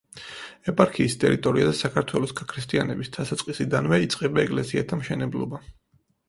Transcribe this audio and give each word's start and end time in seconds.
ეპარქიის 0.71 1.15
ტერიტორიაზე 1.23 1.75
საქართველოს 1.79 2.33
გაქრისტიანების 2.39 3.13
დასაწყისიდანვე 3.19 4.01
იწყება 4.07 4.43
ეკლესიათა 4.47 5.01
მშენებლობა. 5.03 5.63